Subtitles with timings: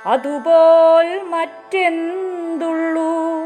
[0.05, 3.44] അതുപോൽ മറ്റെന്തുള്ളൂ?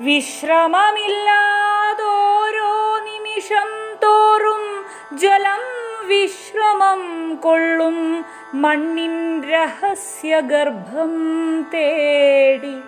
[0.00, 4.86] വിശ്രമമില്ലാതോരോ നിമിഷം തോറും
[5.16, 5.62] ജലം
[6.06, 8.24] വിശ്രമം കൊള്ളും
[8.54, 11.14] മണ്ണിൻ രഹസ്യ ഗർഭം
[11.74, 12.82] തേടി.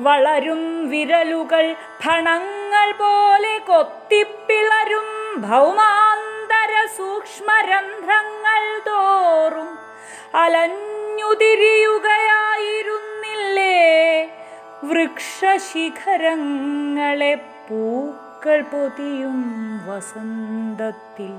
[0.00, 9.78] വളരും വിരലുകൾ ഫണങ്ങൾ പോലെ കൊത്തിപ്പിളരും ഭൗമാന്തര സൂക്ഷ്മരന്ധ്രങ്ങൾ തോറും
[10.34, 12.99] അലഞ്ഞുതിരിയുകയായിരുന്നില്ലേ
[14.84, 19.44] വൃക്ഷശിഖരങ്ങളെ പൂക്കൾ പൊതിയും
[19.86, 21.32] വസന്തത്തിൽ.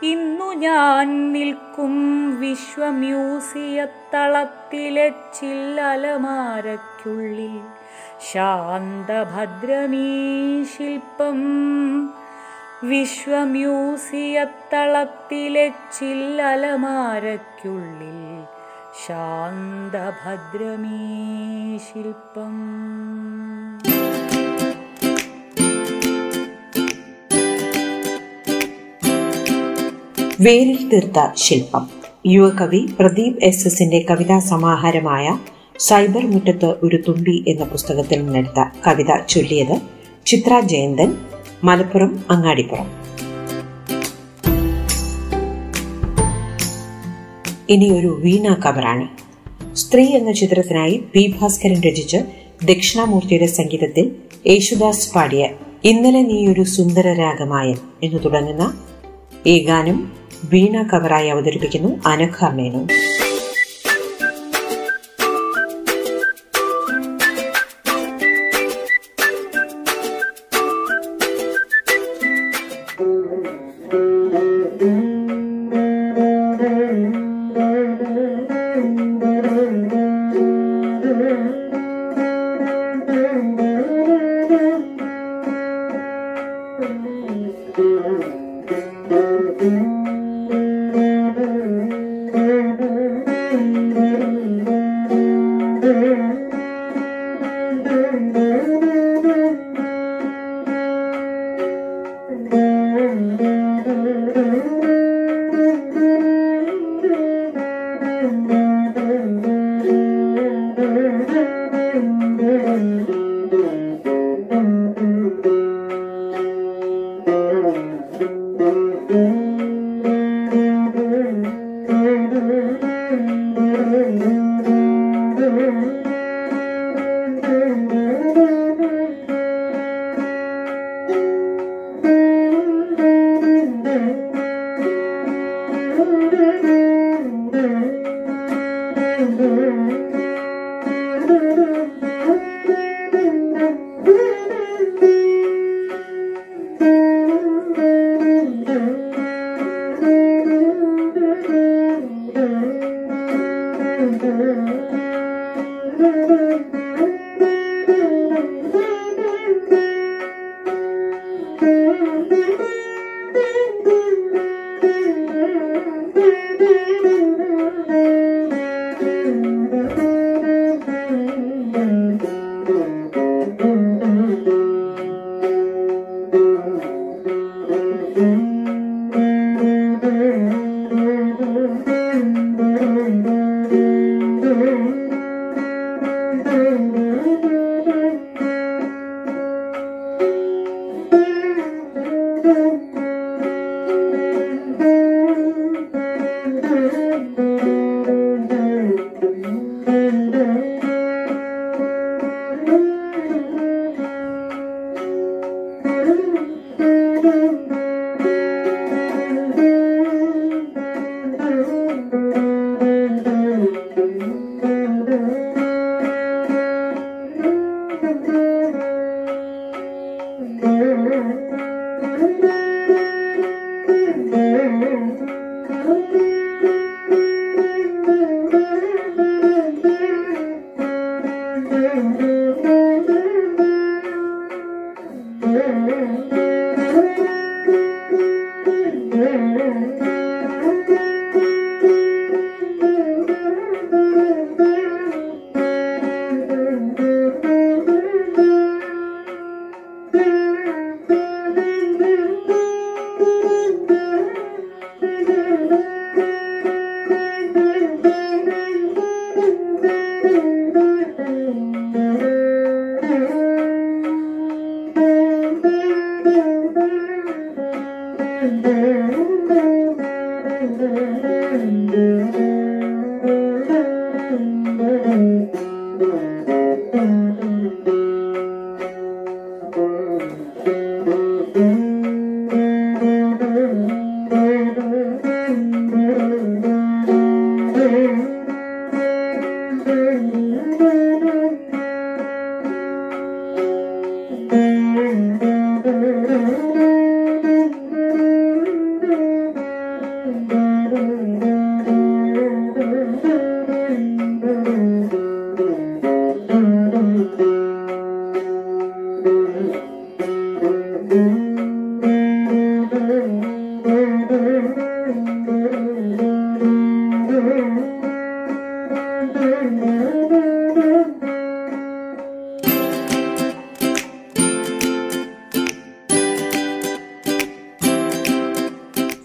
[0.04, 1.92] ഇന്നു ഞാൻ നിൽക്കും
[2.40, 5.06] വിശ്വ മ്യൂസിയത്തളത്തിലെ
[5.36, 7.54] ചില്ലലമാരയ്ക്കുള്ളിൽ
[8.28, 10.08] ശാന്തഭദ്രമീ
[10.72, 11.38] ശില്പം
[12.84, 18.44] വിശ്വമ്യൂസിയത്തളത്തിലെ ചില്ലലമാരയ്ക്കുള്ളിൽ
[19.06, 20.98] ശാന്തഭദ്രമീ
[21.78, 22.56] ശില്പം
[30.40, 31.90] വേരിൽ തീർത്ത ശില്പം.
[32.26, 35.38] യുവകവി പ്രദീപ് എസ് എസിന്റെ കവിതാ സമാഹാരമായ
[35.78, 39.80] സൈബർ മുറ്റത്ത് ഒരു തുമ്പി എന്ന പുസ്തകത്തിൽ നിന്നെടുത്ത കവിത ചൊല്ലിയത്
[40.26, 41.18] ചിത്ര ജയന്തൻ
[41.64, 42.86] മലപ്പുറം അങ്ങാടിപ്പുറം.
[47.70, 49.06] ഇനി ഒരു വീണ കവറാണ്
[49.74, 52.16] സ്ത്രീ എന്ന ചിത്രത്തിനായി പി ഭാസ്കരൻ രചിച്ച്
[52.64, 54.16] ദക്ഷിണാമൂർത്തിയുടെ സംഗീതത്തിൽ
[54.46, 55.48] യേശുദാസ് പാടിയ
[55.84, 58.74] ഇന്നലെ നീ ഒരു സുന്ദര രാഗമായൻ എന്ന് തുടങ്ങുന്ന
[59.46, 60.12] ഈ ഗാനം
[60.50, 62.86] വീണ കവറായി അവതരിപ്പിക്കുന്നു അനഘ മേനോൻ.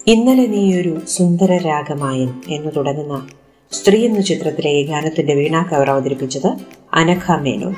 [0.06, 3.26] ഇന്നലെ നീ ഒരു സുന്ദര രാഗമായൻ എന്ന് തുടങ്ങുന്ന
[3.72, 6.56] സ്ത്രീ എന്ന ചിത്രത്തിലെ ഈ ഗാനത്തിന്റെ വീണ കവർ അവതരിപ്പിച്ചത്
[6.94, 7.74] Anakha Menon.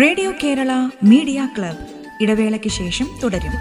[0.00, 0.72] Radio Kerala
[1.02, 2.22] media club.
[2.22, 3.52] ഇടവേളയ്ക്ക് ശേഷം തുടരും.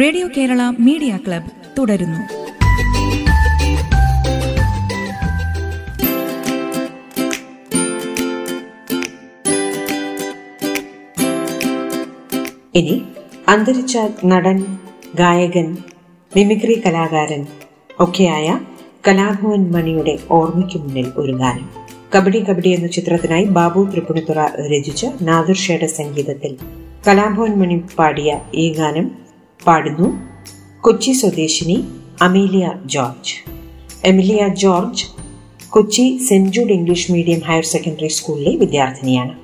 [0.00, 2.35] റേഡിയോ കേരള മീഡിയ ക്ലബ് തുടരുന്നു.
[12.78, 13.02] ഇനി
[13.48, 14.58] അന്തരിച്ച നടൻ
[15.14, 15.76] ഗായകൻ
[16.36, 17.46] മിമിക്രി കലാകാരൻ
[18.00, 18.58] ഒക്കെയായ
[19.08, 21.68] കലാഭവൻ മണിയുടെ ഓർമ്മയ്ക്ക് മുന്നിൽ ഒരു ഗാനം.
[22.16, 24.38] കബഡി കബഡി എന്ന ചിത്രത്തിനായി ബാബു തൃപ്പുണിത്തുറ
[24.72, 26.56] രചിച്ച നാദുർഷയുടെ സംഗീതത്തിൽ
[27.08, 29.10] കലാഭവൻ മണി പാടിയ ഈ ഗാനം
[29.66, 30.08] പാടുന്നു
[30.80, 31.84] കൊച്ചി സ്വദേശിനി
[32.20, 33.34] Amelia George.
[34.04, 35.04] Emilia George
[35.70, 39.34] Kochi Saint Jude English medium higher secondary സ്കൂളിലെ വിദ്യാർത്ഥിനിയാണ്.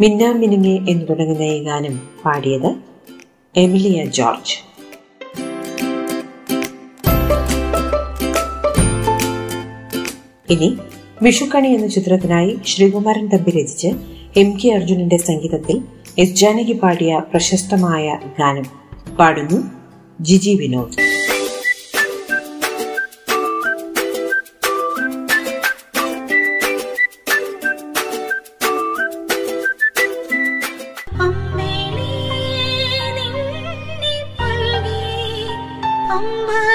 [0.00, 2.68] മിന്നാ മിനുങ്ങെ എന്ന് തുടങ്ങുന്ന ഈ ഗാനം പാടിയത്
[3.56, 4.54] എമിലിയ ജോർജ്.
[10.50, 10.78] ഇനി
[11.22, 13.90] വിഷുക്കണി എന്ന ചിത്രത്തിനായി ശ്രീകുമാരൻ തമ്പി രചിച്ച്
[14.36, 15.78] എം കെ അർജുനന്റെ സംഗീതത്തിൽ
[16.18, 18.66] എസ് ജാനകി പാടിയ പ്രശസ്തമായ ഗാനം
[19.18, 19.60] പാടുന്നു
[20.20, 21.09] ജിജി വിനോദ്.
[36.10, 36.69] ông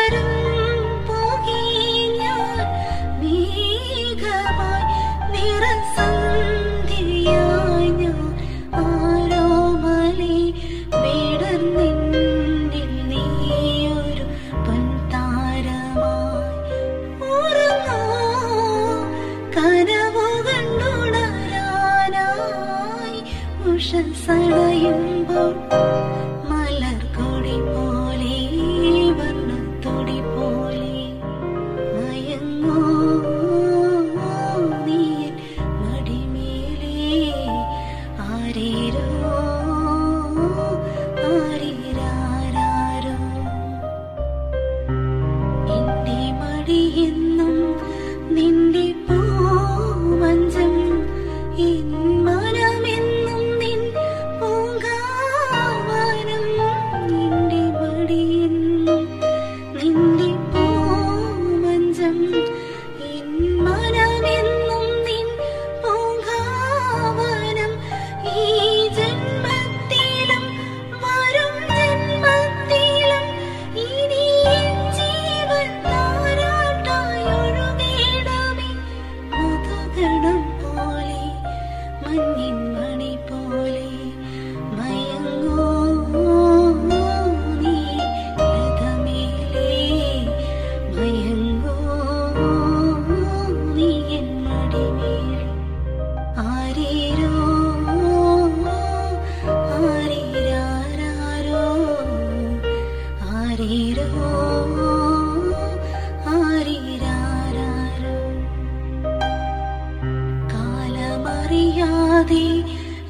[111.55, 112.45] കാലമറിയാതെ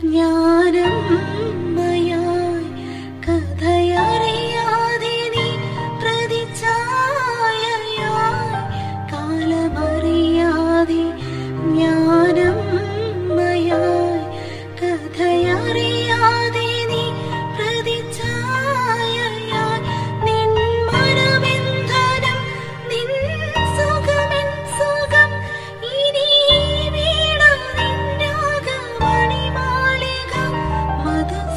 [0.01, 0.94] ജ്ഞാനമയായി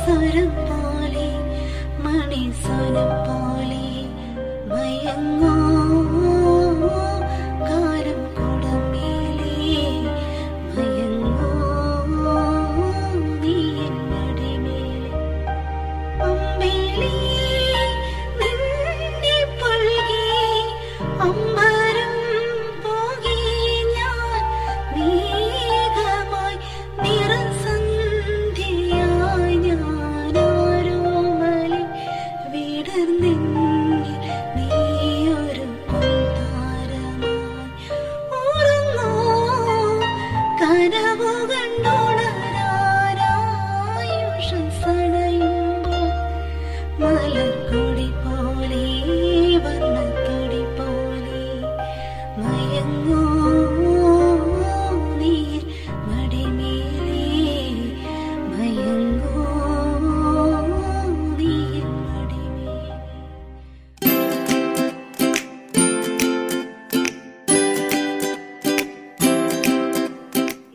[0.07, 0.47] മധുസ്വരം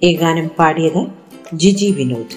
[0.04, 1.08] ഈ ഗാനം പാടിയത്
[1.54, 2.36] ജിജി വിനോദ്.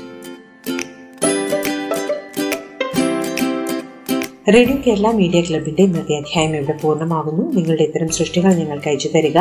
[4.54, 7.52] റേഡിയോ കേരള മീഡിയ ക്ലബിന്റെ ഇന്നത്തെ അധ്യായം ഇവിടെ പൂർണമാകുന്നു.
[7.52, 9.38] നിങ്ങളുടെ ഇത്തരം സൃഷ്ടികൾ ഞങ്ങൾക്ക് അയച്ചു തരിക.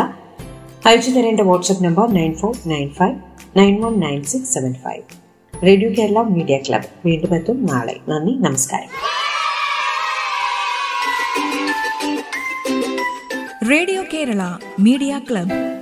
[0.86, 3.16] അയച്ചു തരേണ്ട WhatsApp number nine four nine five
[3.58, 5.04] nine one nine six seven five.
[5.66, 7.08] Radio Kerala media club.
[7.08, 8.00] വീണ്ടും എത്തും നാളെ.
[8.10, 8.90] നന്ദി നമസ്കാരം.
[13.72, 15.75] Radio Kerala media club.